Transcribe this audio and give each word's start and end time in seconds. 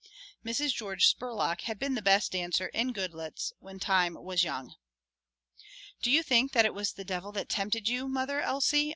Mrs. 0.43 0.73
George 0.73 1.05
Spurlock 1.05 1.61
had 1.65 1.77
been 1.77 1.93
the 1.93 2.01
best 2.01 2.31
dancer 2.31 2.69
in 2.69 2.91
Goodloets 2.91 3.53
when 3.59 3.77
time 3.77 4.15
was 4.15 4.43
young. 4.43 4.73
"Do 6.01 6.09
you 6.09 6.23
think 6.23 6.53
that 6.53 6.65
it 6.65 6.73
was 6.73 6.93
the 6.93 7.05
devil 7.05 7.31
that 7.33 7.49
tempted 7.49 7.87
you, 7.87 8.07
Mother 8.07 8.41
Elsie?" 8.41 8.89